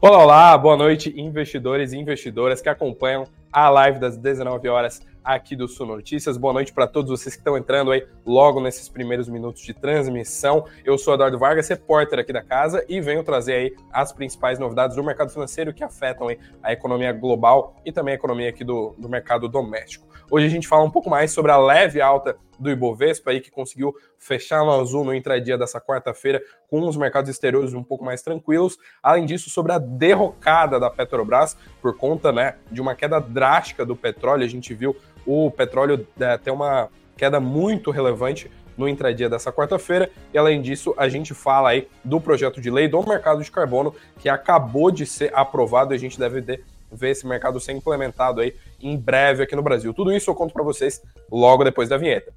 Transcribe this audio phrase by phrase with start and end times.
[0.00, 3.26] Olá, olá, boa noite, investidores e investidoras que acompanham
[3.58, 6.36] a live das 19 horas aqui do Sul Notícias.
[6.36, 10.64] Boa noite para todos vocês que estão entrando aí logo nesses primeiros minutos de transmissão.
[10.84, 14.96] Eu sou Eduardo Vargas, repórter aqui da casa e venho trazer aí as principais novidades
[14.96, 18.94] do mercado financeiro que afetam aí a economia global e também a economia aqui do,
[18.96, 20.06] do mercado doméstico.
[20.30, 23.50] Hoje a gente fala um pouco mais sobre a leve alta do Ibovespa aí que
[23.50, 28.20] conseguiu fechar no azul no intradia dessa quarta-feira com os mercados exteriores um pouco mais
[28.20, 28.76] tranquilos.
[29.02, 33.47] Além disso, sobre a derrocada da Petrobras por conta, né, de uma queda drástica
[33.84, 39.28] do petróleo, a gente viu o petróleo é, ter uma queda muito relevante no intradia
[39.28, 40.10] dessa quarta-feira.
[40.32, 43.94] E além disso, a gente fala aí do projeto de lei do mercado de carbono
[44.18, 48.40] que acabou de ser aprovado e a gente deve ter ver esse mercado ser implementado
[48.40, 49.92] aí em breve aqui no Brasil.
[49.92, 52.32] Tudo isso eu conto para vocês logo depois da vinheta.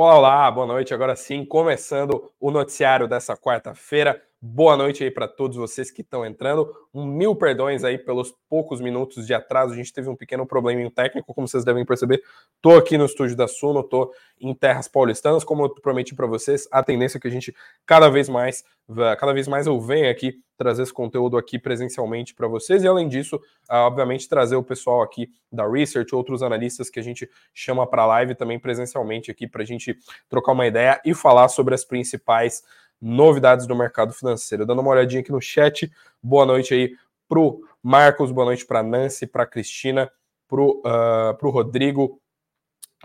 [0.00, 0.94] Olá, boa noite.
[0.94, 4.22] Agora sim, começando o noticiário dessa quarta-feira.
[4.40, 6.72] Boa noite aí para todos vocês que estão entrando.
[6.94, 9.72] Um mil perdões aí pelos poucos minutos de atraso.
[9.72, 12.22] A gente teve um pequeno probleminha técnico, como vocês devem perceber.
[12.62, 16.68] Tô aqui no estúdio da Suno, tô em terras paulistanas, como eu prometi para vocês.
[16.70, 17.52] A tendência é que a gente
[17.84, 18.62] cada vez mais,
[19.18, 23.08] cada vez mais eu venho aqui trazer esse conteúdo aqui presencialmente para vocês e além
[23.08, 28.06] disso, obviamente trazer o pessoal aqui da Research, outros analistas que a gente chama para
[28.06, 29.96] live também presencialmente aqui para a gente
[30.28, 32.62] trocar uma ideia e falar sobre as principais
[33.00, 34.66] novidades do mercado financeiro.
[34.66, 35.90] Dando uma olhadinha aqui no chat,
[36.22, 36.96] boa noite aí
[37.28, 40.10] pro Marcos, boa noite para Nancy, para Cristina,
[40.48, 42.20] pro, uh, pro Rodrigo,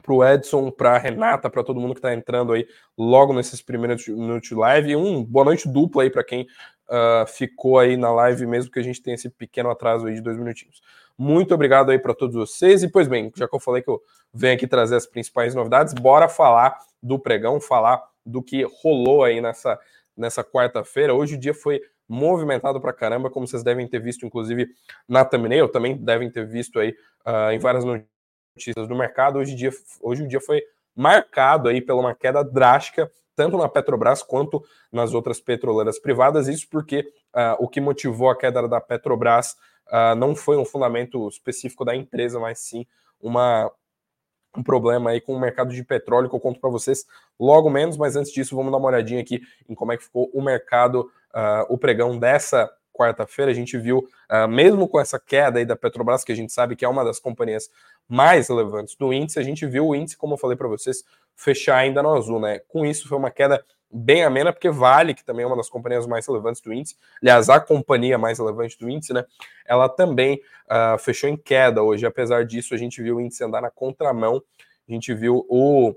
[0.01, 4.49] pro Edson, para Renata, para todo mundo que está entrando aí logo nesses primeiros minutos
[4.49, 4.95] de live.
[4.95, 6.47] Um boa noite dupla aí para quem
[6.89, 10.21] uh, ficou aí na live, mesmo que a gente tenha esse pequeno atraso aí de
[10.21, 10.81] dois minutinhos.
[11.15, 12.81] Muito obrigado aí para todos vocês.
[12.81, 14.01] E pois bem, já que eu falei que eu
[14.33, 19.41] venho aqui trazer as principais novidades, bora falar do pregão, falar do que rolou aí
[19.41, 19.79] nessa,
[20.15, 21.13] nessa quarta-feira.
[21.13, 24.69] Hoje o dia foi movimentado para caramba, como vocês devem ter visto, inclusive
[25.07, 26.95] na thumbnail, também devem ter visto aí
[27.25, 29.39] uh, em várias notícias do mercado.
[29.39, 30.61] Hoje, dia, hoje o dia foi
[30.95, 36.47] marcado aí pela uma queda drástica, tanto na Petrobras quanto nas outras petroleiras privadas.
[36.47, 36.99] Isso porque
[37.33, 39.55] uh, o que motivou a queda da Petrobras
[39.87, 42.85] uh, não foi um fundamento específico da empresa, mas sim
[43.19, 43.71] uma
[44.55, 47.05] um problema aí com o mercado de petróleo que eu conto para vocês
[47.39, 50.29] logo menos, mas antes disso vamos dar uma olhadinha aqui em como é que ficou
[50.33, 53.51] o mercado, uh, o pregão dessa quarta-feira.
[53.51, 56.75] A gente viu, uh, mesmo com essa queda aí da Petrobras, que a gente sabe
[56.75, 57.69] que é uma das companhias
[58.07, 61.03] mais relevantes do índice, a gente viu o índice, como eu falei para vocês,
[61.35, 62.59] fechar ainda no azul, né?
[62.67, 63.63] Com isso foi uma queda
[63.93, 67.49] bem amena, porque Vale, que também é uma das companhias mais relevantes do índice, aliás,
[67.49, 69.23] a companhia mais relevante do índice, né?
[69.65, 72.05] Ela também uh, fechou em queda hoje.
[72.05, 74.41] Apesar disso, a gente viu o índice andar na contramão,
[74.87, 75.95] a gente viu o,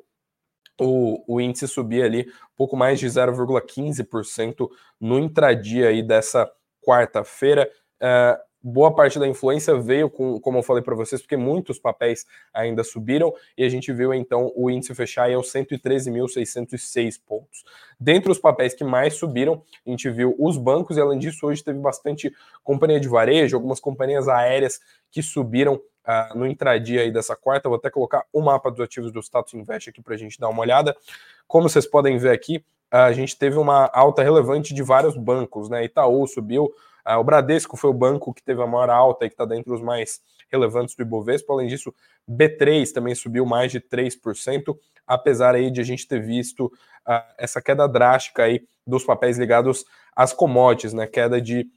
[0.81, 2.27] o, o índice subir ali
[2.57, 4.69] pouco mais de 0,15%
[5.01, 6.51] no intradia aí dessa
[6.83, 7.71] quarta-feira.
[8.01, 12.27] Uh, boa parte da influência veio com, como eu falei para vocês, porque muitos papéis
[12.53, 17.65] ainda subiram e a gente viu então o índice fechar aos 113.606 pontos.
[17.99, 21.63] Dentre os papéis que mais subiram, a gente viu os bancos e além disso hoje
[21.63, 22.35] teve bastante
[22.65, 24.81] companhia de varejo, algumas companhias aéreas
[25.13, 27.69] que subiram uh, no intradia aí dessa quarta.
[27.69, 30.49] Vou até colocar o mapa dos ativos do Status Invest aqui para a gente dar
[30.49, 30.97] uma olhada.
[31.47, 35.85] Como vocês podem ver aqui, a gente teve uma alta relevante de vários bancos, né?
[35.85, 39.35] Itaú subiu, ah, o Bradesco foi o banco que teve a maior alta e que
[39.35, 41.53] está dentre os mais relevantes do Ibovespa.
[41.53, 41.95] Além disso,
[42.29, 47.63] B3 também subiu mais de 3%, apesar aí de a gente ter visto uh, essa
[47.63, 49.85] queda drástica aí dos papéis ligados
[50.15, 51.07] às commodities, né?
[51.07, 51.69] Queda de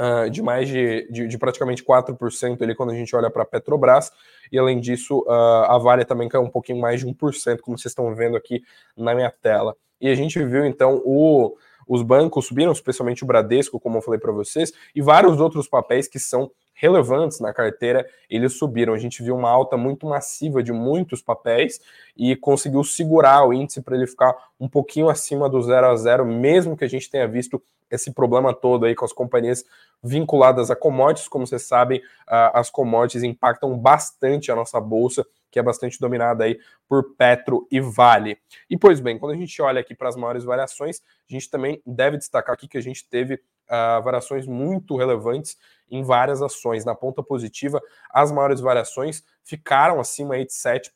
[0.00, 3.44] Uh, de mais de, de, de, praticamente 4% ali quando a gente olha para a
[3.44, 4.12] Petrobras,
[4.52, 7.90] e além disso, uh, a Vale também caiu um pouquinho mais de 1%, como vocês
[7.90, 8.62] estão vendo aqui
[8.96, 9.76] na minha tela.
[10.00, 11.56] E a gente viu então o,
[11.88, 16.06] os bancos subiram, especialmente o Bradesco, como eu falei para vocês, e vários outros papéis
[16.06, 18.94] que são relevantes na carteira, eles subiram.
[18.94, 21.80] A gente viu uma alta muito massiva de muitos papéis
[22.16, 26.24] e conseguiu segurar o índice para ele ficar um pouquinho acima do zero a zero,
[26.24, 27.60] mesmo que a gente tenha visto
[27.90, 29.64] esse problema todo aí com as companhias
[30.04, 31.26] vinculadas a commodities.
[31.26, 36.58] Como vocês sabem, as commodities impactam bastante a nossa bolsa que é bastante dominada aí
[36.88, 38.38] por Petro e Vale.
[38.68, 41.82] E pois bem, quando a gente olha aqui para as maiores variações, a gente também
[41.86, 45.56] deve destacar aqui que a gente teve uh, variações muito relevantes
[45.90, 46.84] em várias ações.
[46.84, 47.80] Na ponta positiva,
[48.10, 50.90] as maiores variações ficaram acima aí de 7%,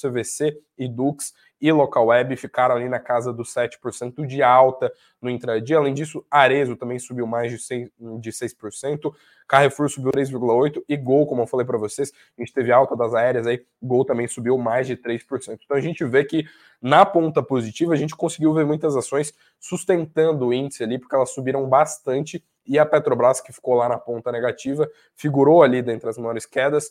[0.00, 5.30] CVC e Dux e Local Web ficaram ali na casa dos 7% de alta no
[5.30, 5.78] intradia.
[5.78, 9.14] Além disso, Arezo também subiu mais de 6%, de 6%,
[9.46, 13.14] Carrefour subiu 3,8% e Gol, como eu falei para vocês, a gente teve alta das
[13.14, 15.60] aéreas aí, Gol também subiu mais de 3%.
[15.64, 16.44] Então a gente vê que
[16.80, 21.30] na ponta positiva a gente conseguiu ver muitas ações sustentando o índice ali, porque elas
[21.30, 26.18] subiram bastante e a Petrobras, que ficou lá na ponta negativa, figurou ali dentre as
[26.18, 26.90] maiores quedas.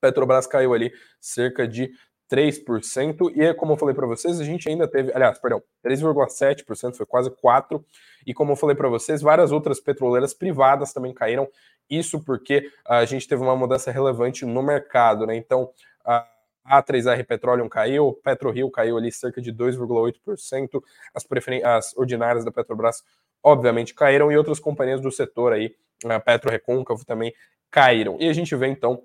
[0.00, 1.90] Petrobras caiu ali cerca de
[2.30, 7.06] 3%, e como eu falei para vocês, a gente ainda teve, aliás, perdão, 3,7%, foi
[7.06, 7.82] quase 4%,
[8.26, 11.48] e como eu falei para vocês, várias outras petroleiras privadas também caíram,
[11.88, 15.36] isso porque a gente teve uma mudança relevante no mercado, né?
[15.36, 15.70] Então,
[16.04, 16.28] a
[16.70, 20.82] A3R Petroleum caiu, PetroRio caiu ali cerca de 2,8%,
[21.14, 21.26] as,
[21.64, 23.02] as ordinárias da Petrobras
[23.42, 25.74] obviamente caíram, e outras companhias do setor aí,
[26.04, 27.32] a Petro Recôncavo também
[27.70, 28.16] caíram.
[28.20, 29.02] E a gente vê então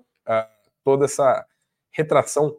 [0.84, 1.44] toda essa
[1.90, 2.56] retração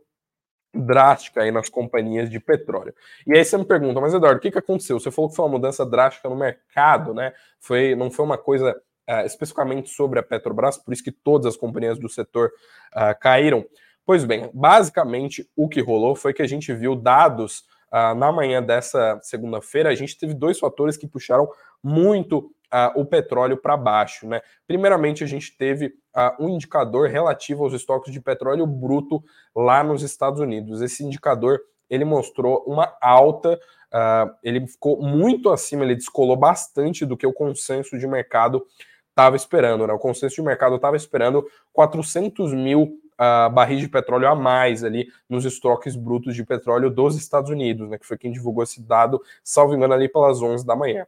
[0.74, 2.94] drástica aí nas companhias de petróleo.
[3.26, 5.00] E aí você me pergunta, mas Eduardo, o que, que aconteceu?
[5.00, 7.34] Você falou que foi uma mudança drástica no mercado, né?
[7.60, 8.76] Foi, não foi uma coisa
[9.10, 12.52] uh, especificamente sobre a Petrobras, por isso que todas as companhias do setor
[12.94, 13.66] uh, caíram.
[14.06, 18.62] Pois bem, basicamente o que rolou foi que a gente viu dados uh, na manhã
[18.62, 21.50] dessa segunda-feira, a gente teve dois fatores que puxaram
[21.84, 24.28] muito uh, o petróleo para baixo.
[24.28, 24.42] Né?
[24.68, 29.24] Primeiramente, a gente teve uh, um indicador relativo aos estoques de petróleo bruto
[29.56, 30.82] lá nos Estados Unidos.
[30.82, 31.60] Esse indicador
[31.90, 37.34] ele mostrou uma alta, uh, ele ficou muito acima, ele descolou bastante do que o
[37.34, 38.66] consenso de mercado
[39.10, 39.88] estava esperando.
[39.88, 39.94] Né?
[39.94, 45.08] O consenso de mercado estava esperando 400 mil uh, barris de petróleo a mais ali
[45.30, 49.22] nos estoques brutos de petróleo dos Estados Unidos, né, que foi quem divulgou esse dado,
[49.44, 51.06] salvo engano, ali pelas 11 da manhã.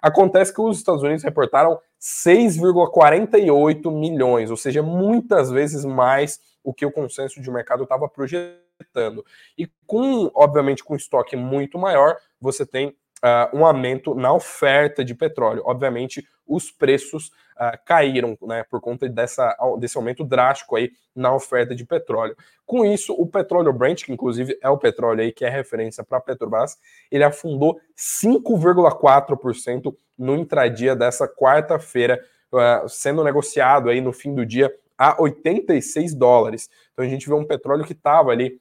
[0.00, 6.84] Acontece que os Estados Unidos reportaram 6,48 milhões, ou seja, muitas vezes mais o que
[6.84, 9.24] o consenso de mercado estava projetando.
[9.56, 15.14] E com, obviamente, com estoque muito maior, você tem uh, um aumento na oferta de
[15.14, 15.62] petróleo.
[15.64, 21.74] Obviamente, os preços uh, caíram né, por conta dessa, desse aumento drástico aí na oferta
[21.74, 22.36] de petróleo.
[22.64, 26.18] Com isso, o petróleo Brent, que inclusive é o petróleo aí que é referência para
[26.18, 26.78] a Petrobras,
[27.10, 32.22] ele afundou 5,4% no intradia dessa quarta-feira,
[32.52, 36.70] uh, sendo negociado aí no fim do dia a 86 dólares.
[36.92, 38.60] Então a gente vê um petróleo que estava ali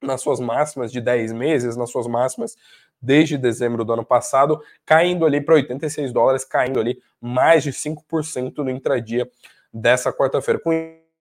[0.00, 2.56] nas suas máximas de 10 meses, nas suas máximas
[3.00, 8.58] desde dezembro do ano passado, caindo ali para 86 dólares, caindo ali mais de 5%
[8.58, 9.28] no intradia
[9.72, 10.60] dessa quarta-feira.
[10.60, 10.72] Com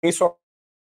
[0.02, 0.34] isso,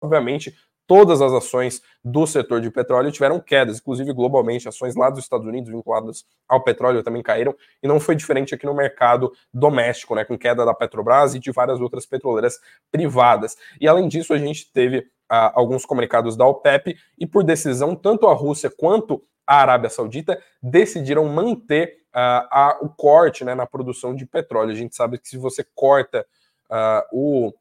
[0.01, 0.55] obviamente,
[0.87, 5.47] todas as ações do setor de petróleo tiveram quedas, inclusive globalmente, ações lá dos Estados
[5.47, 10.25] Unidos vinculadas ao petróleo também caíram, e não foi diferente aqui no mercado doméstico, né,
[10.25, 12.59] com queda da Petrobras e de várias outras petroleiras
[12.91, 13.57] privadas.
[13.81, 18.27] E além disso, a gente teve ah, alguns comunicados da OPEP, e por decisão, tanto
[18.27, 24.15] a Rússia quanto a Arábia Saudita decidiram manter uh, a, o corte né, na produção
[24.15, 24.71] de petróleo.
[24.71, 26.27] A gente sabe que se você corta
[26.71, 27.53] uh, o,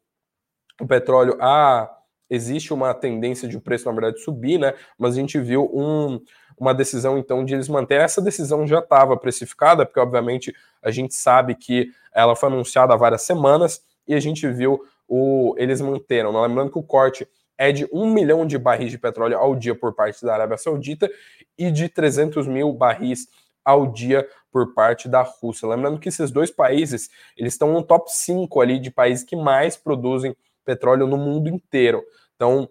[0.80, 1.90] o, petróleo, a,
[2.30, 4.74] existe uma tendência de o preço, na verdade, subir, né?
[4.98, 6.20] Mas a gente viu um,
[6.58, 8.00] uma decisão, então, de eles manter.
[8.00, 12.96] Essa decisão já estava precificada, porque, obviamente, a gente sabe que ela foi anunciada há
[12.96, 16.32] várias semanas e a gente viu o, eles manteram.
[16.32, 16.40] Né?
[16.40, 19.94] Lembrando que o corte é de 1 milhão de barris de petróleo ao dia por
[19.94, 21.10] parte da Arábia Saudita
[21.56, 23.28] e de 300 mil barris
[23.64, 25.68] ao dia por parte da Rússia.
[25.68, 29.76] Lembrando que esses dois países, eles estão no top 5 ali de países que mais
[29.76, 32.02] produzem petróleo no mundo inteiro.
[32.36, 32.68] Então,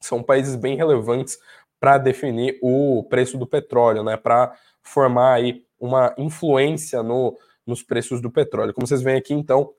[0.00, 1.38] são países bem relevantes
[1.78, 4.16] para definir o preço do petróleo, né?
[4.16, 7.36] Para formar aí uma influência no,
[7.66, 8.72] nos preços do petróleo.
[8.72, 9.72] Como vocês veem aqui, então,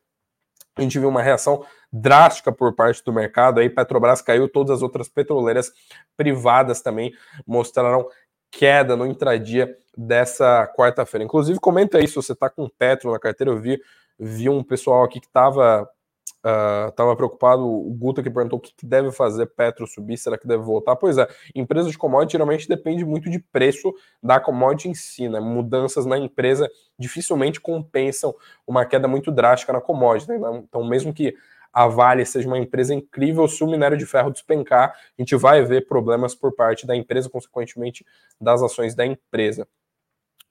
[0.77, 3.60] a gente viu uma reação drástica por parte do mercado.
[3.60, 5.72] Aí Petrobras caiu, todas as outras petroleiras
[6.15, 7.13] privadas também
[7.46, 8.07] mostraram
[8.51, 11.24] queda no intradia dessa quarta-feira.
[11.24, 13.51] Inclusive, comenta aí se você está com Petro na carteira.
[13.51, 13.81] Eu vi,
[14.19, 15.89] vi um pessoal aqui que estava
[16.38, 20.38] Estava uh, preocupado, o Guta que perguntou o que, que, deve fazer Petro subir, será
[20.38, 20.96] que deve voltar?
[20.96, 25.39] Pois é, empresas de commodity geralmente depende muito de preço da commodity em si, né?
[25.39, 28.34] Mudanças na empresa dificilmente compensam
[28.65, 30.32] uma queda muito drástica na commodity.
[30.32, 30.38] Né?
[30.63, 31.36] Então, mesmo que
[31.74, 35.63] a Vale seja uma empresa incrível, se o minério de ferro despencar, a gente vai
[35.63, 38.06] ver problemas por parte da empresa, consequentemente,
[38.39, 39.67] das ações da empresa.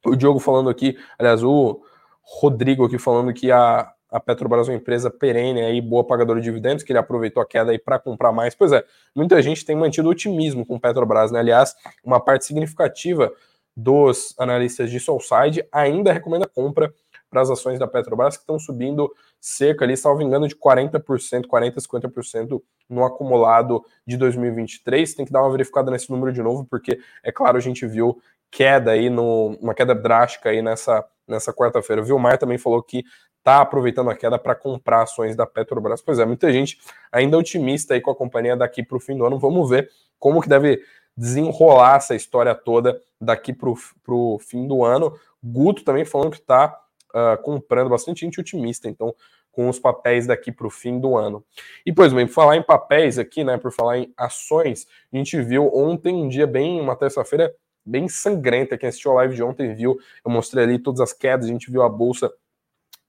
[0.04, 1.82] O Diogo falando aqui, aliás, o
[2.22, 6.44] Rodrigo aqui falando que a, a Petrobras é uma empresa perene aí, boa pagadora de
[6.44, 8.54] dividendos, que ele aproveitou a queda aí para comprar mais.
[8.54, 8.84] Pois é,
[9.14, 11.40] muita gente tem mantido otimismo com Petrobras, né?
[11.40, 13.32] Aliás, uma parte significativa
[13.76, 16.92] dos analistas de Soulside ainda recomenda compra
[17.28, 21.74] para as ações da Petrobras, que estão subindo cerca ali, salvo engano, de 40%, 40%,
[21.76, 25.14] 50% no acumulado de 2023.
[25.14, 28.20] Tem que dar uma verificada nesse número de novo, porque, é claro, a gente viu
[28.50, 32.02] queda aí, no, uma queda drástica aí nessa, nessa quarta-feira.
[32.02, 33.04] O Vilmar também falou que
[33.38, 36.02] está aproveitando a queda para comprar ações da Petrobras.
[36.02, 36.78] Pois é, muita gente
[37.12, 39.38] ainda otimista aí com a companhia daqui para o fim do ano.
[39.38, 40.82] Vamos ver como que deve
[41.16, 45.18] desenrolar essa história toda daqui para o fim do ano.
[45.42, 46.76] Guto também falando que está
[47.14, 49.14] uh, ah, comprando bastante gente otimista, então,
[49.50, 51.42] com os papéis daqui para o fim do ano.
[51.84, 55.40] E, pois bem, por falar em papéis aqui, né, por falar em ações, a gente
[55.40, 57.54] viu ontem um dia bem, uma terça-feira
[57.86, 58.76] bem sangrenta.
[58.76, 61.70] Quem assistiu a live de ontem viu, eu mostrei ali todas as quedas, a gente
[61.70, 62.32] viu a bolsa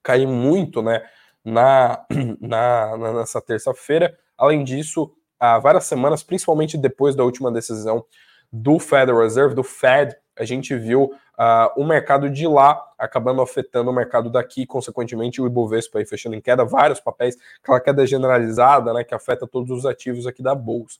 [0.02, 1.04] cair muito, né,
[1.44, 2.04] na,
[2.40, 4.16] na, nessa terça-feira.
[4.36, 8.04] Além disso, há várias semanas, principalmente depois da última decisão
[8.52, 13.90] do Federal Reserve, do Fed, a gente viu uh, o mercado de lá acabando afetando
[13.90, 18.92] o mercado daqui, consequentemente o Ibovespa aí fechando em queda, vários papéis, aquela queda generalizada,
[18.94, 20.98] né, que afeta todos os ativos aqui da bolsa.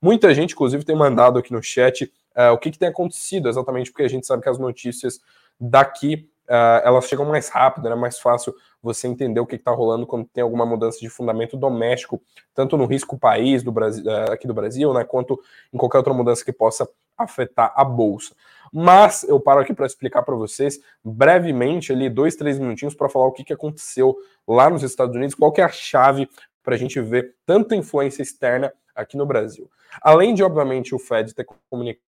[0.00, 3.90] Muita gente, inclusive, tem mandado aqui no chat uh, o que, que tem acontecido exatamente,
[3.90, 5.20] porque a gente sabe que as notícias
[5.58, 9.72] daqui uh, elas chegam mais rápido, é né, mais fácil você entender o que está
[9.72, 12.22] rolando quando tem alguma mudança de fundamento doméstico,
[12.54, 15.40] tanto no risco país do Brasil, uh, aqui do Brasil, né, quanto
[15.72, 18.34] em qualquer outra mudança que possa afetar a bolsa.
[18.72, 23.26] Mas eu paro aqui para explicar para vocês brevemente ali dois, três minutinhos para falar
[23.26, 24.16] o que, que aconteceu
[24.46, 26.28] lá nos Estados Unidos, qual que é a chave
[26.62, 29.70] para a gente ver tanta influência externa aqui no Brasil.
[30.02, 32.07] Além de, obviamente, o Fed ter comunicado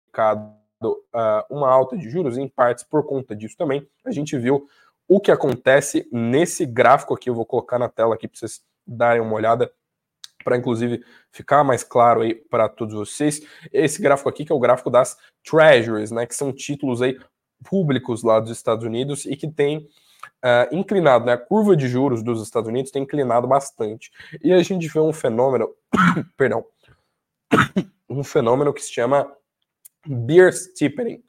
[1.51, 4.69] uma alta de juros, em partes por conta disso também, a gente viu
[5.09, 7.31] o que acontece nesse gráfico aqui.
[7.31, 9.73] Eu vou colocar na tela aqui para vocês darem uma olhada,
[10.45, 13.41] para inclusive ficar mais claro aí para todos vocês.
[13.73, 17.19] Esse gráfico aqui que é o gráfico das Treasuries, né, que são títulos aí
[17.65, 19.89] públicos lá dos Estados Unidos e que tem
[20.45, 24.11] uh, inclinado, né, a curva de juros dos Estados Unidos tem inclinado bastante.
[24.43, 25.69] E a gente vê um fenômeno,
[26.37, 26.65] perdão,
[28.09, 29.31] um fenômeno que se chama
[30.09, 31.23] beer steepening.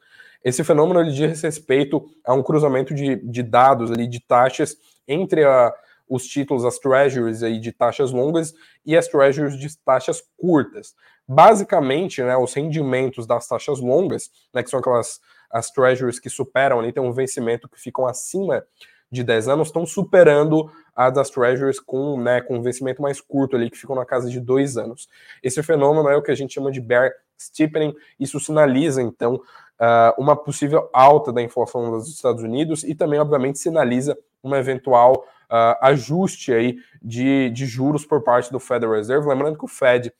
[0.44, 5.44] Esse fenômeno ele diz respeito a um cruzamento de, de dados ali, de taxas entre
[5.44, 5.74] a,
[6.08, 8.54] os títulos, as treasuries aí de taxas longas
[8.86, 10.96] e as treasuries de taxas curtas.
[11.28, 15.20] Basicamente, né, os rendimentos das taxas longas, né, que são aquelas
[15.52, 18.64] as treasuries que superam ali, tem um vencimento que ficam acima
[19.12, 23.56] de 10 anos, estão superando a das treasuries com, né, com um vencimento mais curto
[23.56, 25.08] ali, que ficam na casa de dois anos.
[25.42, 27.96] Esse fenômeno é o que a gente chama de bear steepening.
[28.20, 33.60] Isso sinaliza, então, uh, uma possível alta da inflação dos Estados Unidos e também, obviamente,
[33.60, 39.28] sinaliza um eventual uh, ajuste aí de, de juros por parte do Federal Reserve.
[39.28, 40.14] Lembrando que o Fed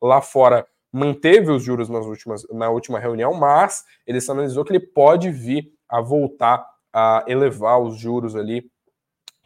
[0.00, 4.80] lá fora manteve os juros nas últimas, na última reunião, mas ele sinalizou que ele
[4.80, 8.70] pode vir a voltar a elevar os juros ali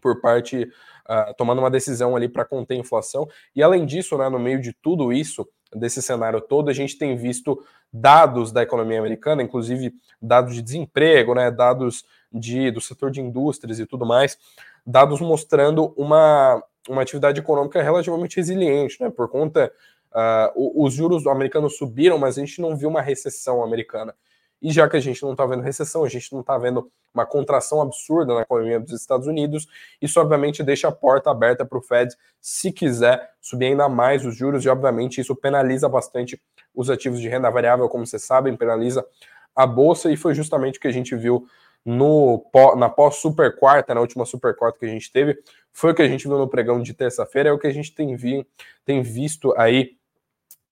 [0.00, 3.28] por parte, uh, tomando uma decisão ali para conter a inflação.
[3.56, 7.16] E além disso, né, no meio de tudo isso, desse cenário todo, a gente tem
[7.16, 7.60] visto
[7.92, 9.92] dados da economia americana, inclusive
[10.22, 14.38] dados de desemprego, né, dados de, do setor de indústrias e tudo mais,
[14.86, 19.72] dados mostrando uma, uma atividade econômica relativamente resiliente, né, por conta,
[20.12, 24.14] uh, os juros americanos subiram, mas a gente não viu uma recessão americana.
[24.62, 27.26] E já que a gente não está vendo recessão, a gente não está vendo uma
[27.26, 29.66] contração absurda na economia dos Estados Unidos,
[30.00, 34.36] isso obviamente deixa a porta aberta para o Fed se quiser subir ainda mais os
[34.36, 36.40] juros, e obviamente isso penaliza bastante
[36.74, 39.04] os ativos de renda variável, como vocês sabem, penaliza
[39.56, 41.46] a bolsa, e foi justamente o que a gente viu
[41.84, 42.44] no
[42.76, 45.38] na pós-super quarta, na última super quarta que a gente teve,
[45.72, 47.94] foi o que a gente viu no pregão de terça-feira, é o que a gente
[47.94, 48.46] tem, vi,
[48.84, 49.96] tem visto aí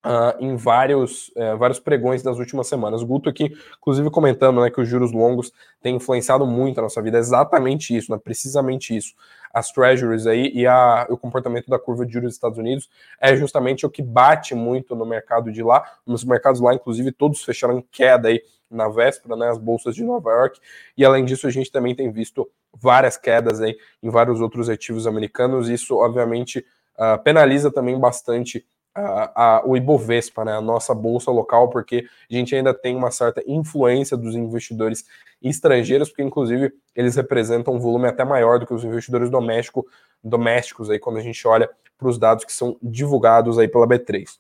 [0.06, 3.02] Uh, em vários, uh, vários pregões das últimas semanas.
[3.02, 5.52] O Guto aqui, inclusive, comentando né, que os juros longos
[5.82, 7.18] têm influenciado muito a nossa vida.
[7.18, 9.14] É exatamente isso, né, precisamente isso.
[9.52, 12.88] As treasuries aí e a, o comportamento da curva de juros dos Estados Unidos
[13.20, 15.84] é justamente o que bate muito no mercado de lá.
[16.06, 18.40] Os mercados lá, inclusive, todos fecharam em queda aí
[18.70, 20.60] na véspera, né, as bolsas de Nova York.
[20.96, 25.06] E além disso, a gente também tem visto várias quedas aí em vários outros ativos
[25.06, 25.68] americanos.
[25.68, 26.64] Isso, obviamente,
[26.98, 28.64] uh, penaliza também bastante
[28.98, 33.10] a, a, o Ibovespa, né, a nossa bolsa local, porque a gente ainda tem uma
[33.10, 35.04] certa influência dos investidores
[35.42, 39.86] estrangeiros, porque inclusive eles representam um volume até maior do que os investidores doméstico,
[40.22, 44.38] domésticos, aí, quando a gente olha para os dados que são divulgados aí pela B3.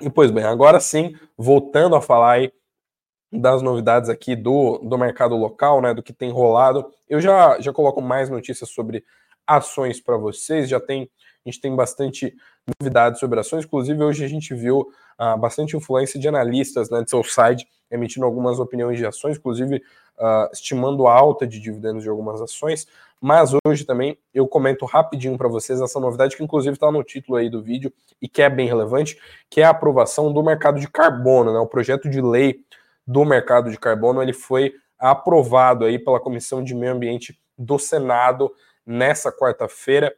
[0.00, 2.52] E pois bem, agora sim, voltando a falar aí
[3.32, 7.72] das novidades aqui do, do mercado local, né, do que tem rolado, eu já, já
[7.72, 9.04] coloco mais notícias sobre
[9.46, 11.10] ações para vocês, já tem
[11.46, 12.34] a gente tem bastante
[12.80, 13.64] novidades sobre ações.
[13.64, 18.26] Inclusive, hoje a gente viu uh, bastante influência de analistas né, de seu site emitindo
[18.26, 22.88] algumas opiniões de ações, inclusive uh, estimando a alta de dividendos de algumas ações.
[23.20, 27.38] Mas hoje também eu comento rapidinho para vocês essa novidade que inclusive está no título
[27.38, 29.16] aí do vídeo e que é bem relevante,
[29.48, 31.58] que é a aprovação do mercado de carbono, né?
[31.60, 32.60] O projeto de lei
[33.06, 38.52] do mercado de carbono ele foi aprovado aí pela Comissão de Meio Ambiente do Senado
[38.86, 40.14] nessa quarta-feira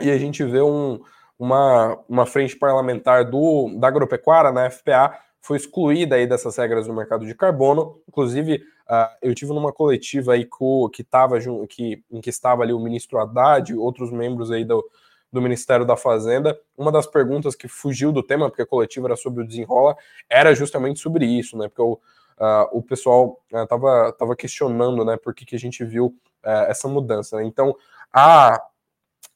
[0.00, 1.00] e a gente vê um,
[1.38, 6.94] uma, uma frente parlamentar do, da agropecuária, na FPA, foi excluída aí dessas regras do
[6.94, 8.00] mercado de carbono.
[8.08, 8.56] Inclusive,
[8.88, 12.78] uh, eu tive numa coletiva aí com, que estava que, em que estava ali o
[12.78, 14.84] ministro Haddad outros membros aí do,
[15.32, 16.58] do Ministério da Fazenda.
[16.76, 19.96] Uma das perguntas que fugiu do tema, porque a coletiva era sobre o desenrola,
[20.28, 21.68] era justamente sobre isso, né?
[21.68, 25.84] Porque o, uh, o pessoal estava uh, tava questionando, né, por que, que a gente
[25.84, 27.36] viu essa mudança.
[27.36, 27.44] Né?
[27.44, 27.74] Então,
[28.12, 28.60] a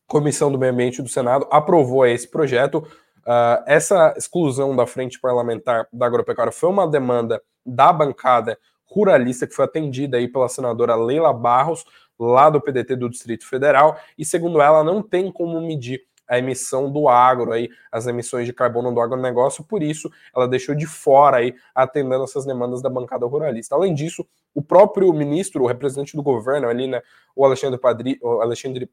[0.06, 2.87] Comissão do Meio Ambiente do Senado aprovou esse projeto.
[3.25, 9.54] Uh, essa exclusão da frente parlamentar da agropecuária foi uma demanda da bancada ruralista que
[9.54, 11.85] foi atendida aí pela senadora Leila Barros,
[12.18, 16.02] lá do PDT do Distrito Federal, e segundo ela, não tem como medir
[16.33, 20.75] a emissão do agro aí, as emissões de carbono do agronegócio, por isso ela deixou
[20.75, 23.75] de fora aí atendendo essas demandas da bancada ruralista.
[23.75, 27.03] Além disso, o próprio ministro, o representante do governo ali, né,
[27.37, 28.91] o Alexandre, Padri, o Alexandre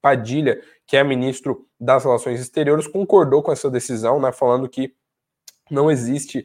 [0.00, 4.94] Padilha, que é ministro das Relações Exteriores, concordou com essa decisão, né, falando que
[5.70, 6.38] não existe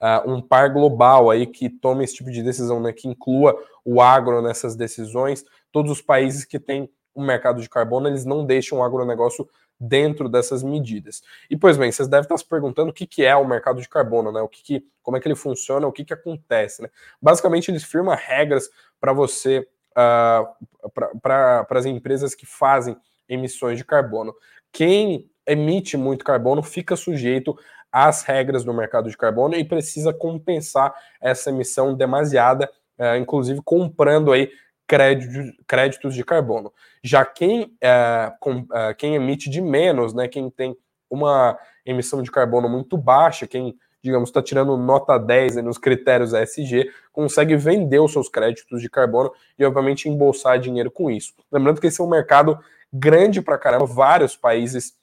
[0.00, 4.00] uh, um par global aí que tome esse tipo de decisão, né, que inclua o
[4.00, 5.44] agro nessas decisões.
[5.70, 9.46] Todos os países que têm um mercado de carbono, eles não deixam o agronegócio
[9.88, 11.22] dentro dessas medidas.
[11.50, 13.88] E pois bem, vocês devem estar se perguntando o que, que é o mercado de
[13.88, 14.40] carbono, né?
[14.40, 16.88] O que, que como é que ele funciona, o que, que acontece, né?
[17.20, 18.68] Basicamente, ele firma regras
[19.00, 22.96] para você uh, para as empresas que fazem
[23.28, 24.34] emissões de carbono.
[24.72, 27.56] Quem emite muito carbono fica sujeito
[27.92, 34.32] às regras do mercado de carbono e precisa compensar essa emissão demasiada, uh, inclusive comprando
[34.32, 34.50] aí
[34.86, 36.72] créditos, créditos de carbono.
[37.02, 40.76] Já quem, uh, com, uh, quem emite de menos, né, quem tem
[41.08, 46.92] uma emissão de carbono muito baixa, quem digamos, está tirando nota 10 nos critérios ESG,
[47.10, 51.32] consegue vender os seus créditos de carbono e, obviamente, embolsar dinheiro com isso.
[51.50, 52.58] Lembrando que esse é um mercado
[52.92, 54.94] grande para caramba, vários países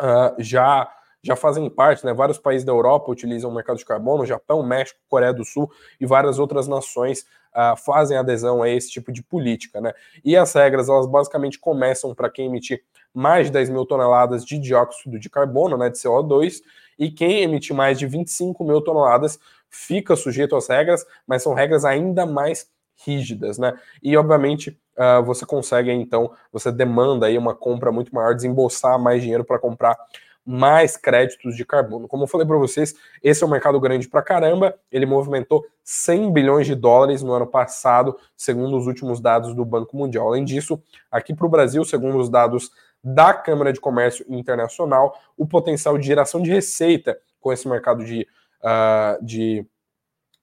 [0.00, 0.88] uh, já
[1.22, 2.12] já fazem parte, né?
[2.12, 6.06] Vários países da Europa utilizam o mercado de carbono, Japão, México, Coreia do Sul e
[6.06, 7.20] várias outras nações
[7.54, 9.92] uh, fazem adesão a esse tipo de política, né?
[10.24, 12.82] E as regras, elas basicamente começam para quem emitir
[13.14, 16.62] mais de 10 mil toneladas de dióxido de carbono, né, de CO2,
[16.98, 21.84] e quem emitir mais de 25 mil toneladas fica sujeito às regras, mas são regras
[21.84, 22.66] ainda mais
[23.04, 23.74] rígidas, né?
[24.02, 29.22] E obviamente uh, você consegue então, você demanda aí uma compra muito maior, desembolsar mais
[29.22, 29.96] dinheiro para comprar
[30.44, 32.08] mais créditos de carbono.
[32.08, 34.74] Como eu falei para vocês, esse é um mercado grande para caramba.
[34.90, 39.96] Ele movimentou 100 bilhões de dólares no ano passado, segundo os últimos dados do Banco
[39.96, 40.28] Mundial.
[40.28, 42.70] Além disso, aqui para o Brasil, segundo os dados
[43.02, 48.26] da Câmara de Comércio Internacional o potencial de geração de receita com esse mercado de,
[48.62, 49.66] uh, de,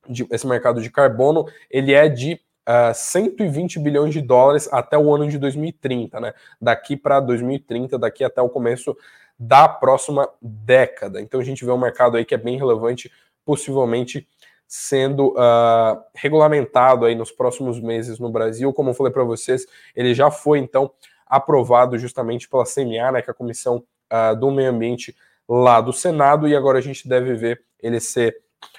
[0.09, 4.97] de, esse mercado de carbono, ele é de uh, ah, 120 bilhões de dólares até
[4.97, 6.33] o ano de 2030, né?
[6.61, 8.95] Daqui para 2030, daqui até o começo
[9.39, 11.21] da próxima década.
[11.21, 13.09] Então a gente vê um mercado aí que é bem relevante,
[13.45, 14.27] possivelmente
[14.67, 18.73] sendo uh, regulamentado aí nos próximos meses no Brasil.
[18.73, 20.91] Como eu falei para vocês, ele já foi então
[21.25, 25.15] aprovado justamente pela CMA, né, que é a Comissão uh, do Meio Ambiente
[25.47, 28.35] lá do Senado, e agora a gente deve ver ele ser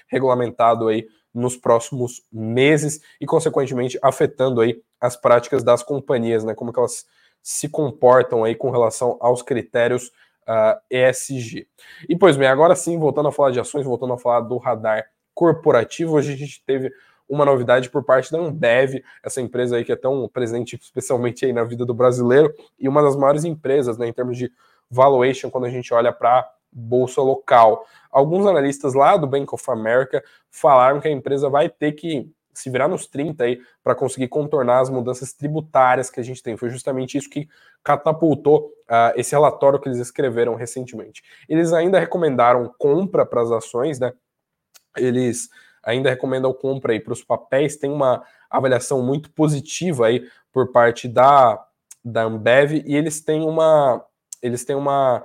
[0.07, 6.73] regulamentado aí nos próximos meses e, consequentemente, afetando aí as práticas das companhias, né, como
[6.73, 7.07] que elas
[7.43, 10.13] se comportam aí com relação aos critérios
[10.51, 11.67] uh, ah, ESG.
[12.09, 15.07] E, pois bem, agora sim, voltando a falar de ações, voltando a falar do radar
[15.33, 16.93] corporativo, hoje a gente teve
[17.29, 21.53] uma novidade por parte da Ambev, essa empresa aí que é tão presente especialmente aí
[21.53, 24.51] na vida do brasileiro e uma das maiores empresas, né, em termos de
[24.91, 27.87] valuation quando a gente olha para bolsa local.
[28.11, 32.71] Alguns analistas lá do Bank of America falaram que a empresa vai ter que se
[32.71, 36.57] virar nos 30 aí para conseguir contornar as mudanças tributárias que a gente tem.
[36.57, 37.49] Foi justamente isso que
[37.83, 41.23] catapultou uh, esse relatório que eles escreveram recentemente.
[41.49, 44.13] Eles ainda recomendaram compra para as ações, né?
[44.97, 45.49] Eles
[45.83, 51.09] ainda recomendam compra aí para os papéis, tem uma avaliação muito positiva aí por parte
[51.09, 51.65] da,
[52.05, 54.05] da Ambev e eles têm uma
[54.43, 55.25] eles têm uma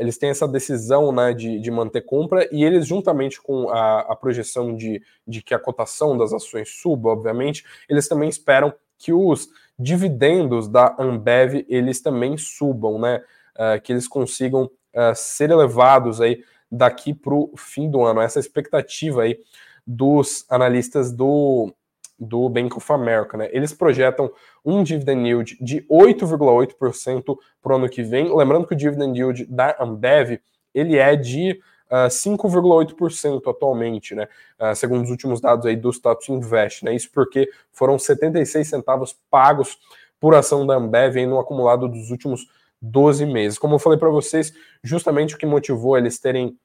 [0.00, 4.16] eles têm essa decisão né, de, de manter compra e eles, juntamente com a, a
[4.16, 9.48] projeção de, de que a cotação das ações suba, obviamente, eles também esperam que os
[9.78, 13.22] dividendos da Ambev eles também subam, né?
[13.56, 18.20] uh, que eles consigam uh, ser elevados aí daqui para o fim do ano.
[18.20, 19.38] Essa expectativa aí
[19.86, 21.72] dos analistas do,
[22.18, 23.48] do Bank of America, né?
[23.52, 24.30] Eles projetam
[24.64, 28.34] um dividend yield de 8,8% para o ano que vem.
[28.34, 30.40] Lembrando que o dividend yield da Ambev
[30.74, 34.28] ele é de uh, 5,8% atualmente, né?
[34.58, 36.94] Uh, segundo os últimos dados aí do Status Invest, né?
[36.94, 39.78] Isso porque foram 76 centavos pagos
[40.18, 42.46] por ação da Ambev aí no acumulado dos últimos
[42.80, 43.58] 12 meses.
[43.58, 44.52] Como eu falei para vocês,
[44.82, 46.58] justamente o que motivou eles terem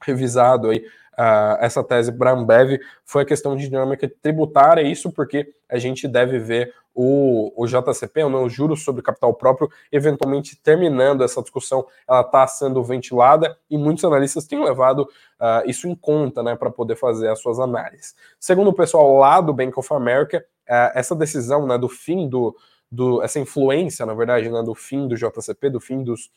[0.00, 0.84] revisado aí
[1.18, 5.78] uh, essa tese para a Ambev foi a questão de dinâmica tributária, isso porque a
[5.78, 11.24] gente deve ver o, o JCP, ou não, os juros sobre capital próprio, eventualmente terminando
[11.24, 16.42] essa discussão, ela está sendo ventilada e muitos analistas têm levado uh, isso em conta
[16.42, 18.14] né, para poder fazer as suas análises.
[18.38, 22.56] Segundo o pessoal lá do Bank of America, uh, essa decisão né, do fim do,
[22.90, 26.30] do, essa influência, na verdade, né, do fim do JCP, do fim dos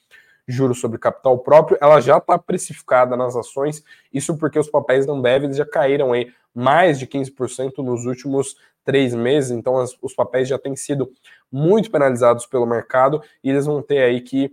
[0.47, 3.83] juros sobre capital próprio, ela já está precificada nas ações,
[4.13, 9.13] isso porque os papéis da Ambev já caíram aí mais de 15% nos últimos três
[9.13, 11.11] meses, então as, os papéis já têm sido
[11.51, 14.45] muito penalizados pelo mercado e eles vão ter aí que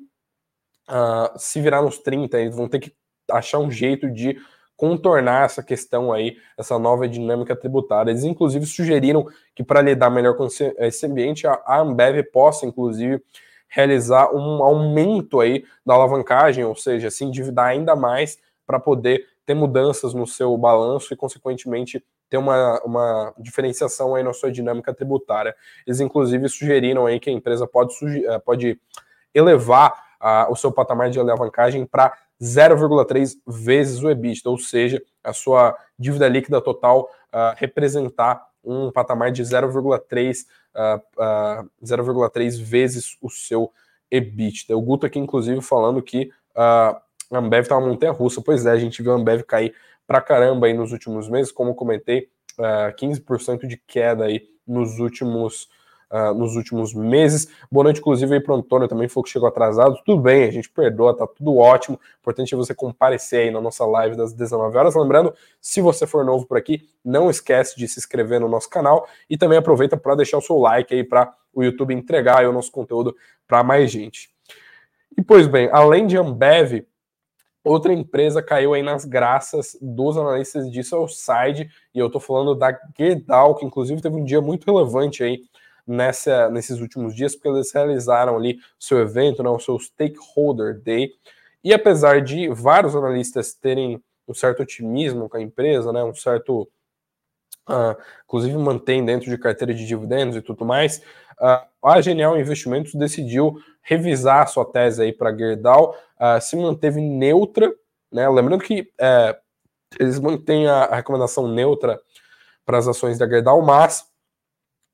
[0.88, 2.92] uh, se virar nos 30, eles vão ter que
[3.30, 4.36] achar um jeito de
[4.76, 8.10] contornar essa questão aí, essa nova dinâmica tributária.
[8.10, 13.22] Eles, inclusive, sugeriram que para lidar melhor com esse ambiente, a Ambev possa, inclusive,
[13.74, 19.54] realizar um aumento aí da alavancagem, ou seja, se endividar ainda mais para poder ter
[19.54, 25.54] mudanças no seu balanço e, consequentemente, ter uma, uma diferenciação aí na sua dinâmica tributária.
[25.84, 27.92] Eles, inclusive, sugeriram aí que a empresa pode,
[28.24, 28.80] eh, pode
[29.34, 30.04] elevar
[30.48, 36.26] o seu patamar de alavancagem para 0,3 vezes o EBITDA, ou seja, a sua dívida
[36.26, 43.72] líquida total uh, representar um patamar de 0,3 uh, uh, 0,3 vezes o seu
[44.10, 44.76] EBITDA.
[44.76, 46.96] O Guto aqui, inclusive, falando que uh,
[47.32, 48.42] a Ambev está uma montanha russa.
[48.42, 49.74] Pois é, a gente viu a Ambev cair
[50.06, 55.68] pra caramba aí nos últimos meses, como comentei, uh, 15% de queda aí nos últimos
[56.14, 57.48] uh, nos últimos meses.
[57.70, 59.98] Boa noite, inclusive, aí para o Antônio também, foi que chegou atrasado.
[60.04, 61.98] Tudo bem, a gente perdoa, tá tudo ótimo.
[62.20, 64.94] Importante é você comparecer aí na nossa live das 19 horas.
[64.94, 69.06] Lembrando, se você for novo por aqui, não esquece de se inscrever no nosso canal
[69.28, 72.70] e também aproveita para deixar o seu like aí para o YouTube entregar o nosso
[72.70, 74.30] conteúdo para mais gente.
[75.16, 76.84] E pois bem, além de Ambev,
[77.62, 82.76] outra empresa caiu aí nas graças dos analistas de Southside, e eu tô falando da
[82.98, 85.42] Gerdau, que inclusive teve um dia muito relevante aí
[85.86, 91.12] nessa, nesses últimos dias, porque eles realizaram ali seu evento, né, o seu Stakeholder Day.
[91.62, 96.68] E apesar de vários analistas terem um certo otimismo com a empresa, né, um certo,
[97.68, 100.98] uh, inclusive mantém dentro de carteira de dividendos e tudo mais,
[101.40, 107.00] uh, a Genial Investimentos decidiu revisar a sua tese aí para Gerdau, uh, se manteve
[107.00, 107.70] neutra,
[108.10, 109.36] né, lembrando que uh,
[109.98, 112.00] eles mantêm a, a recomendação neutra
[112.64, 114.13] para as ações da Gerdau, mas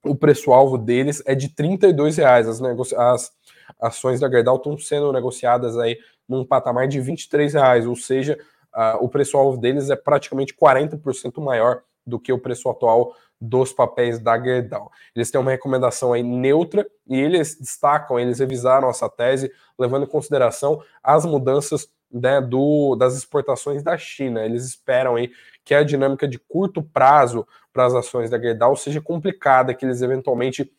[0.05, 1.79] o preço-alvo deles é de R$
[2.17, 2.49] reais.
[2.49, 2.61] As,
[2.93, 3.33] as
[3.81, 7.15] ações da Gerdau estão sendo negociadas aí num patamar de R$
[7.53, 8.39] reais, ou seja,
[8.75, 14.19] uh, o preço-alvo deles é praticamente 40% maior do que o preço atual dos papéis
[14.19, 14.91] da Gerdau.
[15.15, 20.09] Eles têm uma recomendação aí neutra e eles destacam, eles revisaram essa tese, levando em
[20.09, 24.45] consideração as mudanças né, do, das exportações da China.
[24.45, 25.31] Eles esperam aí
[25.65, 30.03] que a dinâmica de curto prazo para as ações da Gerdau seja complicada, que eles
[30.03, 30.71] eventualmente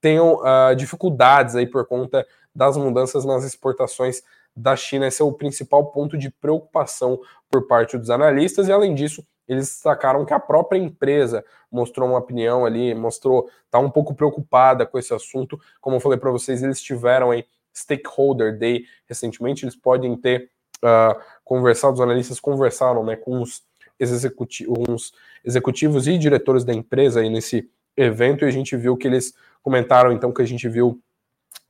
[0.00, 4.22] tenham uh, dificuldades aí por conta das mudanças nas exportações
[4.56, 5.06] da China.
[5.06, 9.66] Esse é o principal ponto de preocupação por parte dos analistas, e além disso, eles
[9.66, 14.96] destacaram que a própria empresa mostrou uma opinião ali, mostrou, está um pouco preocupada com
[14.96, 15.60] esse assunto.
[15.80, 20.50] Como eu falei para vocês, eles tiveram aí Stakeholder Day recentemente, eles podem ter
[20.84, 23.62] uh, conversado, os analistas conversaram né, com os
[23.98, 25.12] executivos,
[25.44, 30.12] executivos e diretores da empresa aí nesse evento e a gente viu que eles comentaram
[30.12, 31.00] então que a gente viu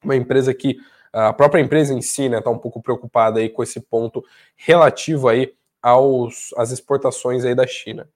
[0.02, 0.78] uma empresa que
[1.12, 4.24] a própria empresa em si está né, tá um pouco preocupada aí com esse ponto
[4.56, 8.08] relativo aí aos, às exportações aí da China.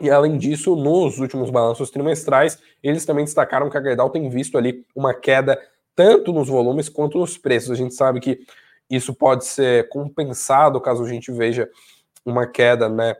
[0.00, 4.56] E além disso, nos últimos balanços trimestrais, eles também destacaram que a Gerdau tem visto
[4.56, 5.60] ali uma queda
[5.96, 7.72] tanto nos volumes quanto nos preços.
[7.72, 8.46] A gente sabe que
[8.90, 11.68] isso pode ser compensado caso a gente veja
[12.24, 13.16] uma queda né,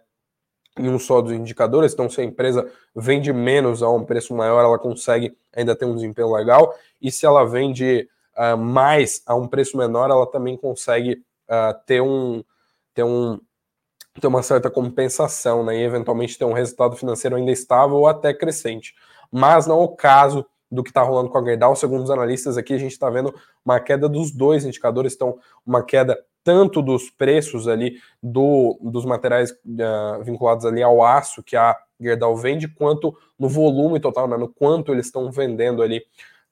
[0.79, 1.93] em um só dos indicadores.
[1.93, 5.95] Então, se a empresa vende menos a um preço maior, ela consegue ainda ter um
[5.95, 6.75] desempenho legal.
[7.01, 12.01] E se ela vende uh, mais a um preço menor, ela também consegue uh, ter
[12.01, 12.43] um
[12.95, 13.41] ter um
[14.21, 18.35] ter uma certa compensação, né, e eventualmente ter um resultado financeiro ainda estável ou até
[18.35, 18.93] crescente.
[19.31, 21.75] Mas não é o caso do que está rolando com a Gerdau.
[21.75, 25.83] Segundo os analistas aqui, a gente está vendo uma queda dos dois indicadores, então uma
[25.83, 31.77] queda tanto dos preços ali do, dos materiais uh, vinculados ali ao aço que a
[32.01, 36.03] Gerdau vende, quanto no volume total, né, no quanto eles estão vendendo ali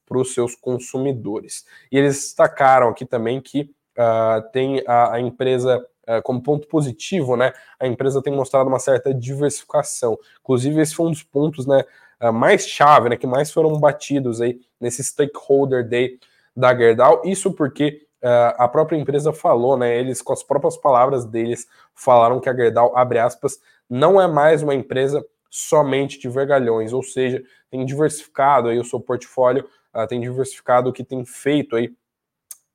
[0.05, 1.65] para os seus consumidores.
[1.91, 7.35] E eles destacaram aqui também que uh, tem a, a empresa uh, como ponto positivo,
[7.35, 7.51] né?
[7.79, 10.17] A empresa tem mostrado uma certa diversificação.
[10.41, 11.83] Inclusive, esse foi um dos pontos, né?
[12.21, 13.17] Uh, mais chave, né?
[13.17, 16.19] Que mais foram batidos aí nesse stakeholder day
[16.55, 17.21] da Gerdau.
[17.23, 19.95] Isso porque a própria empresa falou, né?
[19.95, 24.63] Eles, com as próprias palavras deles, falaram que a Gerdau, abre aspas, não é mais
[24.63, 30.19] uma empresa somente de vergalhões, ou seja, tem diversificado aí o seu portfólio, uh, tem
[30.19, 31.95] diversificado o que tem feito aí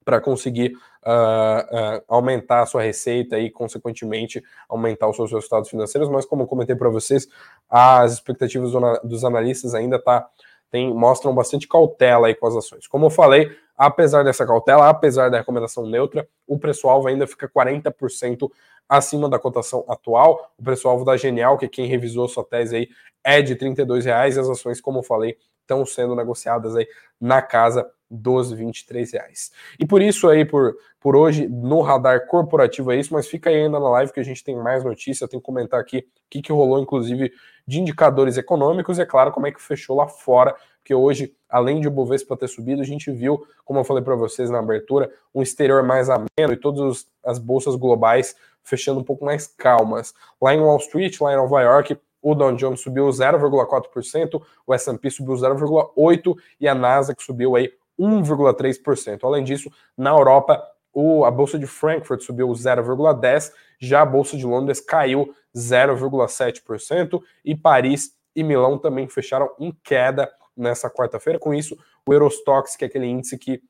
[0.05, 6.09] para conseguir uh, uh, aumentar a sua receita e, consequentemente, aumentar os seus resultados financeiros.
[6.09, 7.29] Mas, como eu comentei para vocês,
[7.69, 8.73] as expectativas
[9.05, 10.27] dos analistas ainda tá,
[10.71, 12.87] tem, mostram bastante cautela aí com as ações.
[12.87, 18.51] Como eu falei, apesar dessa cautela, apesar da recomendação neutra, o preço-alvo ainda fica 40%
[18.89, 20.53] acima da cotação atual.
[20.59, 22.89] O preço-alvo da Genial, que é quem revisou sua tese aí,
[23.25, 26.87] é de R$ reais e as ações, como eu falei, estão sendo negociadas aí
[27.21, 29.51] na casa dos 23 reais.
[29.81, 33.57] E por isso aí, por, por hoje, no radar corporativo é isso, mas fica aí
[33.57, 36.43] ainda na live que a gente tem mais notícia, tem que comentar aqui o que,
[36.43, 37.33] que rolou, inclusive,
[37.67, 41.81] de indicadores econômicos, e é claro, como é que fechou lá fora, porque hoje, além
[41.81, 45.11] de o Bovespa ter subido, a gente viu, como eu falei para vocês na abertura,
[45.35, 50.13] um exterior mais ameno e todas as bolsas globais fechando um pouco mais calmas.
[50.41, 55.11] Lá em Wall Street, lá em Nova York, o Dow Jones subiu 0,4%, o S&P
[55.11, 59.19] subiu 0,8% e a Nasdaq subiu aí 1,3%.
[59.25, 64.47] Além disso, na Europa, o, a bolsa de Frankfurt subiu 0,10%, já a bolsa de
[64.47, 71.39] Londres caiu 0,7% e Paris e Milão também fecharam em queda nessa quarta-feira.
[71.39, 73.61] Com isso, o Eurostox, que é aquele índice que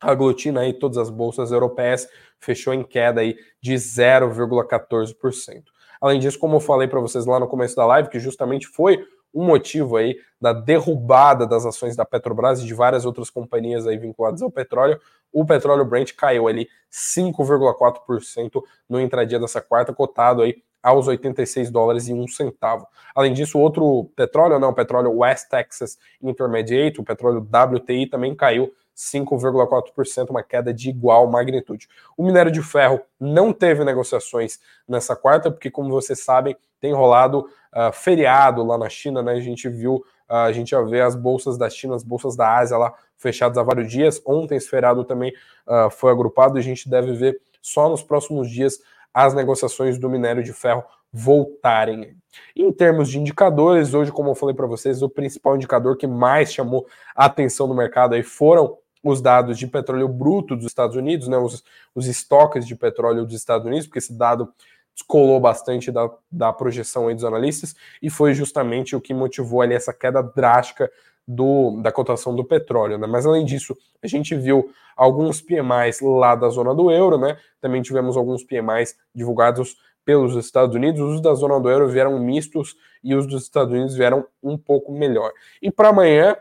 [0.00, 5.64] aglutina aí todas as bolsas europeias, fechou em queda aí de 0,14%.
[6.00, 9.04] Além disso, como eu falei para vocês lá no começo da live, que justamente foi
[9.34, 13.96] um motivo aí da derrubada das ações da Petrobras e de várias outras companhias aí
[13.96, 15.00] vinculadas ao petróleo,
[15.32, 22.08] o petróleo Brent caiu ali 5,4% no intradia dessa quarta, cotado aí aos 86 dólares
[22.08, 22.86] e um centavo.
[23.14, 28.72] Além disso, outro petróleo, não, o petróleo West Texas Intermediate, o petróleo WTI também caiu
[29.00, 31.88] 5,4%, uma queda de igual magnitude.
[32.16, 37.40] O minério de ferro não teve negociações nessa quarta, porque, como vocês sabem, tem rolado
[37.74, 39.32] uh, feriado lá na China, né?
[39.32, 42.58] A gente viu, uh, a gente já vê as bolsas da China, as bolsas da
[42.58, 44.20] Ásia lá fechadas há vários dias.
[44.26, 45.32] Ontem esse feriado também
[45.66, 48.78] uh, foi agrupado e a gente deve ver só nos próximos dias
[49.14, 52.16] as negociações do minério de ferro voltarem.
[52.54, 56.52] Em termos de indicadores, hoje, como eu falei para vocês, o principal indicador que mais
[56.52, 61.28] chamou a atenção do mercado aí foram os dados de petróleo bruto dos Estados Unidos,
[61.28, 64.52] né, os, os estoques de petróleo dos Estados Unidos, porque esse dado
[64.94, 69.74] descolou bastante da, da projeção aí dos analistas e foi justamente o que motivou ali
[69.74, 70.90] essa queda drástica
[71.26, 73.06] do, da cotação do petróleo, né?
[73.06, 77.38] Mas além disso, a gente viu alguns PMIs lá da zona do euro, né?
[77.60, 81.00] Também tivemos alguns PMIs divulgados pelos Estados Unidos.
[81.00, 84.92] Os da zona do euro vieram mistos e os dos Estados Unidos vieram um pouco
[84.92, 85.30] melhor.
[85.62, 86.36] E para amanhã,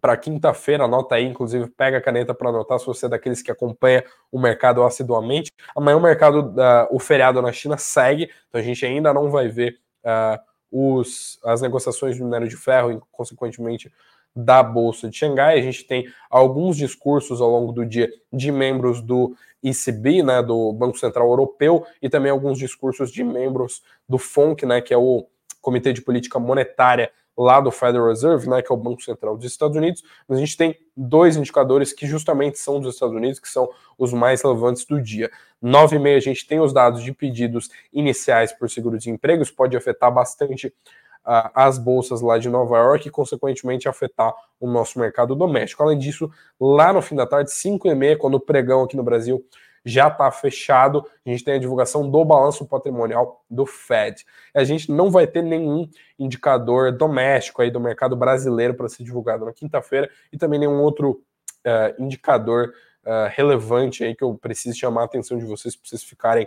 [0.00, 3.50] para quinta-feira, anota aí, inclusive pega a caneta para anotar se você é daqueles que
[3.50, 5.52] acompanha o mercado assiduamente.
[5.74, 9.48] Amanhã o mercado, uh, o feriado na China segue, então a gente ainda não vai
[9.48, 10.38] ver uh,
[10.70, 13.92] os, as negociações de minério de ferro e, consequentemente,
[14.34, 15.58] da Bolsa de Xangai.
[15.58, 20.72] A gente tem alguns discursos ao longo do dia de membros do ECB, né, do
[20.72, 25.26] Banco Central Europeu, e também alguns discursos de membros do FONC, né, que é o
[25.60, 29.46] Comitê de Política Monetária lá do Federal Reserve, né, que é o Banco Central dos
[29.46, 33.48] Estados Unidos, mas a gente tem dois indicadores que justamente são dos Estados Unidos, que
[33.48, 35.30] são os mais relevantes do dia.
[35.62, 39.76] 9 e meia a gente tem os dados de pedidos iniciais por seguro-desemprego, isso pode
[39.76, 45.36] afetar bastante uh, as bolsas lá de Nova York e, consequentemente, afetar o nosso mercado
[45.36, 45.84] doméstico.
[45.84, 46.28] Além disso,
[46.60, 49.44] lá no fim da tarde, 5 e meia, quando o pregão aqui no Brasil
[49.88, 51.04] já está fechado.
[51.24, 54.24] A gente tem a divulgação do balanço patrimonial do Fed.
[54.54, 59.44] A gente não vai ter nenhum indicador doméstico aí do mercado brasileiro para ser divulgado
[59.44, 61.22] na quinta-feira e também nenhum outro
[61.66, 62.72] uh, indicador
[63.04, 66.46] uh, relevante aí que eu preciso chamar a atenção de vocês para vocês ficarem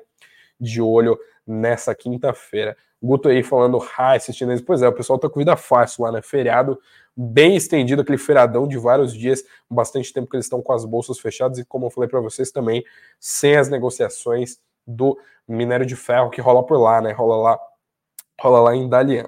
[0.59, 2.77] de olho nessa quinta-feira.
[3.01, 6.11] Guto aí falando, ah, esses chineses, pois é, o pessoal tá com vida fácil lá,
[6.11, 6.21] né?
[6.21, 6.79] Feriado
[7.15, 11.19] bem estendido, aquele feriadão de vários dias, bastante tempo que eles estão com as bolsas
[11.19, 12.83] fechadas e, como eu falei para vocês também,
[13.19, 17.11] sem as negociações do minério de ferro que rola por lá, né?
[17.11, 17.59] Rola lá,
[18.39, 19.25] rola lá em Dalian.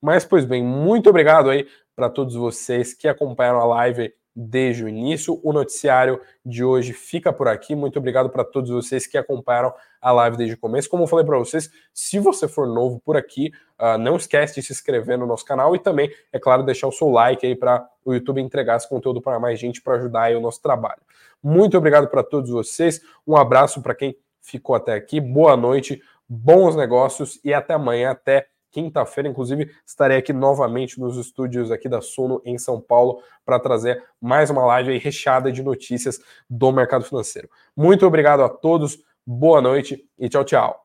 [0.00, 4.88] Mas, pois bem, muito obrigado aí para todos vocês que acompanharam a live desde o
[4.88, 5.40] início.
[5.42, 7.74] O noticiário de hoje fica por aqui.
[7.74, 10.88] Muito obrigado para todos vocês que acompanharam a live desde o começo.
[10.88, 14.62] Como eu falei para vocês, se você for novo por aqui, uh, não esquece de
[14.66, 17.88] se inscrever no nosso canal e também, é claro, deixar o seu like aí para
[18.04, 21.00] o YouTube entregar esse conteúdo para mais gente para ajudar aí o nosso trabalho.
[21.42, 23.00] Muito obrigado para todos vocês.
[23.26, 25.20] Um abraço para quem ficou até aqui.
[25.20, 31.70] Boa noite, bons negócios e até amanhã, até quinta-feira, inclusive, estarei aqui novamente nos estúdios
[31.70, 36.18] aqui da Suno em São Paulo para trazer mais uma live recheada de notícias
[36.50, 37.48] do mercado financeiro.
[37.76, 40.83] Muito obrigado a todos, boa noite e tchau, tchau.